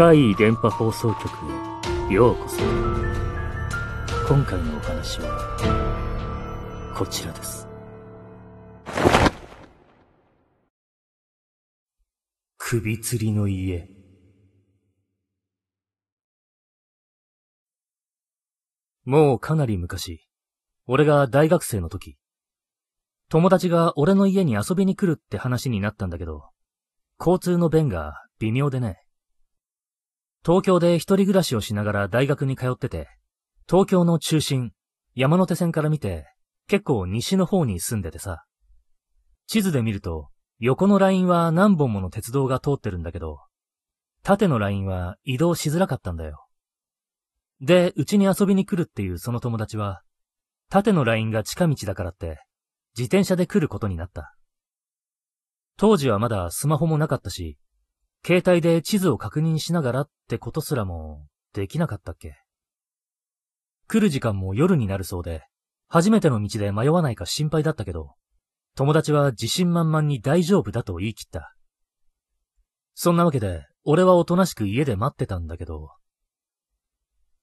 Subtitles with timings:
[0.00, 1.28] 怪異電波放送局
[2.10, 2.56] へようこそ。
[4.26, 7.68] 今回のお話は、こちらです。
[12.56, 13.90] 首吊りの家。
[19.04, 20.26] もうかなり昔、
[20.86, 22.16] 俺が大学生の時、
[23.28, 26.48] 友達が俺の家に遊びに来るって話になったんだけど、
[27.18, 29.02] 交通の便が微妙でね。
[30.44, 33.08] 東京で一人暮らしをしながら大学に通ってて、
[33.68, 34.72] 東京の中心、
[35.14, 36.26] 山手線から見て、
[36.66, 38.44] 結構西の方に住んでてさ。
[39.46, 43.38] 地図で見ると、横のラインは何本もの鉄道が通ってるんだけど、
[44.22, 46.46] 縦のラインは移動しづらかったんだよ。
[47.60, 50.02] で、うちに遊びに来るっていうその友達は、
[50.70, 52.42] 縦のラインが近道だからって、
[52.96, 54.34] 自転車で来ることになった。
[55.76, 57.58] 当時はまだスマホもなかったし、
[58.24, 62.36] 携帯で地図を確認しながらってことすらもできなかったっけ？
[63.88, 65.42] 来る時間も夜になるそうで、
[65.88, 68.14] 初めての道で迷わないか心配だったけど、
[68.76, 71.54] 友達は自信満々に大丈夫だと言い切った。
[72.94, 75.90] そんなわけで、俺はおとなしく家で待ってたんだけど、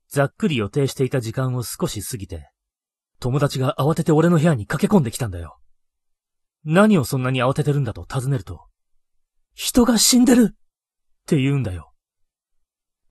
[0.10, 2.50] ざっくり予定していた時間を少し過ぎて、
[3.20, 5.58] 友達が慌てて俺の部屋に駆け込んできたんだよ。
[6.64, 8.68] 何をそんなに慌ててるんだと尋ねると、
[9.54, 10.56] 人が死んでる
[11.28, 11.92] って言うんだよ。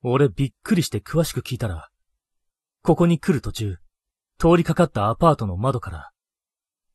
[0.03, 1.91] 俺びっくりして詳しく聞いたら、
[2.83, 3.77] ここに来る途中、
[4.39, 6.11] 通りかかったアパートの窓から、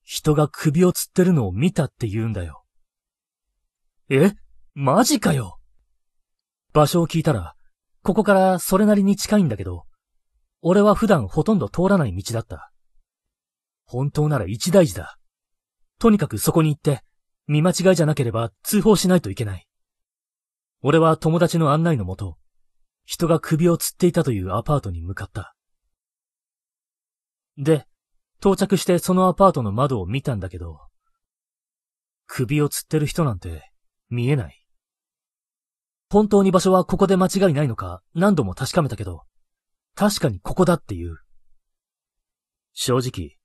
[0.02, 2.64] 人が首を吊ってるのを見たって言うんだよ。
[4.10, 4.32] え？
[4.74, 5.60] マジかよ
[6.74, 7.54] 場所を聞いたら、
[8.02, 9.86] ここからそれなりに近いんだけど、
[10.64, 12.72] 俺は普段ほとんど通らない道だった。
[13.86, 15.20] 本当なら一大事だ。
[16.00, 17.04] とにかくそこに行って、
[17.46, 19.68] 見間違いじゃなければ通報しないといけない。
[20.82, 22.38] 俺は友達の案内のもと、
[23.06, 25.56] 人が首を吊っていたというアパートに向かった。
[27.58, 27.86] で、
[28.40, 30.80] 到着してそのアパートの窓を見たんだけど、
[32.26, 33.72] 首を吊ってる人なんて
[34.10, 34.66] 見えない。
[36.10, 39.24] 本当に場所はここで間違いないのか何度も確かめたけど、
[39.96, 41.18] 確かにここだっていう。
[42.74, 43.38] 正直、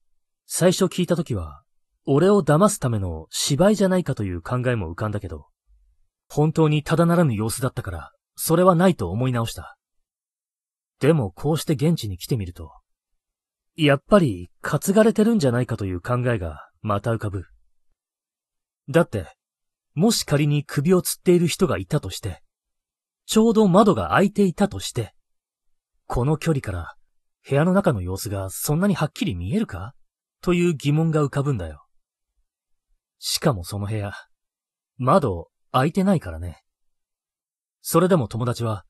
[0.47, 1.63] 最初聞いた時は、
[2.07, 5.49] 俺を騙すための芝居じゃないかという考えも浮かんだけど、
[6.37, 9.79] 本当にただならぬ様子だったから、それはないと思い直した。
[11.01, 12.73] でもこうして現地に来てみると、
[13.75, 17.47] やっぱり担がれてるんじゃないかという考えがまた浮かぶ。
[18.91, 19.35] だって、
[19.95, 22.43] もし仮に首を吊っている人がいたとして、
[23.25, 25.15] ちょうど窓が開いていたとして、
[26.07, 26.97] この距離から
[27.49, 29.95] 部屋の中の様子がそんなにはっきり見えるか？
[30.43, 31.87] という疑問が浮かぶんだよ。
[33.19, 34.13] しかもその部屋、
[34.99, 35.49] 窓
[35.79, 36.63] 開いてないからね。
[37.83, 38.85] それでも友達は、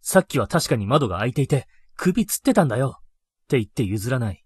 [0.00, 1.66] さっきは確かに窓が開いていて、
[1.96, 4.44] 首つってたんだよって言って譲らない。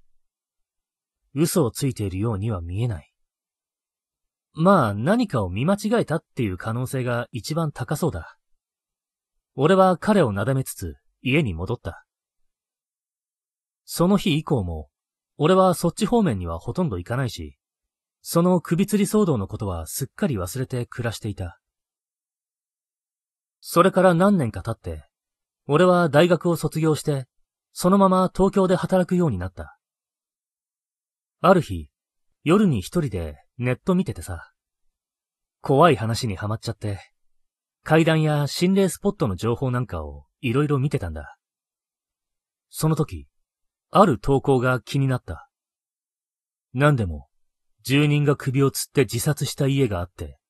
[1.35, 3.13] 嘘をついているようには見えない。
[4.55, 8.37] まあ何かを見間違えたっていう可能性が一番高そうだ。
[9.55, 12.05] 俺は彼をなだめつつ家に戻った。
[13.85, 14.89] その日以降も、
[15.37, 17.59] 俺はそっち方面にはほとんど行かないし、
[18.21, 21.62] その首吊り騒動のことはすっかり忘れて暮らしていた。
[23.65, 25.05] それから何年か経って、
[25.69, 27.29] 俺は大学を卒業して、
[27.73, 29.79] そのまま東京で働くようになった。
[31.41, 31.89] ある日、
[32.43, 34.51] 夜に一人でネット見ててさ、
[35.61, 36.99] 怖い話にはまっちゃって、
[37.85, 41.39] 階段や心霊スポットの情報なんかをいろいろ見てたんだ。
[42.69, 43.29] その時、
[43.93, 45.49] ある投稿が気になった。
[46.75, 47.29] 何でも、
[47.85, 50.41] 住人が首を吊って自殺した家があって、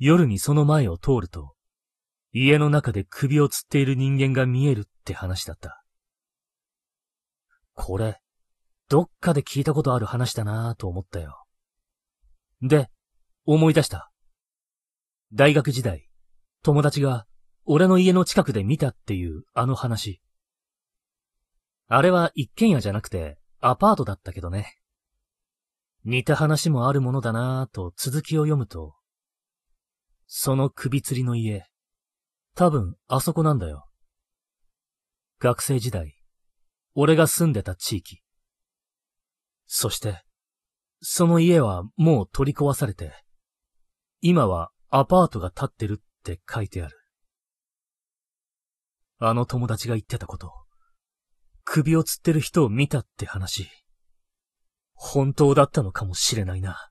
[0.00, 1.55] 夜にその前を通ると、
[2.38, 5.82] 家の中で首を吊っている人間が見えるって話だった。
[7.72, 8.20] これ、
[8.90, 11.46] どっかで聞いたことある話だなぁと思ったよ。
[12.60, 12.90] で、
[13.46, 14.12] 思い出した。
[15.32, 16.10] 大学時代、
[16.62, 17.26] 友達が
[17.64, 20.20] 俺の家の近くで見たっていうあの話。
[21.88, 24.76] あれは一軒家じゃなくてアパートだったけどね。
[26.04, 28.94] 似た話もあるものだなぁと続きを読むと、
[30.26, 31.66] その首吊りの家、
[32.56, 33.86] 多分あそこなんだよ。
[35.40, 36.16] 学生時代、
[36.94, 38.22] 俺が住んでた地域。
[39.66, 40.24] そして、
[41.02, 43.12] その家はもう取り壊されて、
[44.22, 46.98] 今はアパートが建ってるって書いてある。
[49.18, 50.50] あの友達が言ってたこと、
[51.62, 53.68] 首を吊ってる人を見たって話、
[54.94, 56.90] 本当だったのかもしれないな。